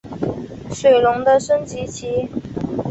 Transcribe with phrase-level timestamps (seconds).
[0.73, 2.27] 水龙的升级棋。